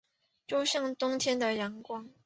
[0.47, 2.09] 就像冬天的阳光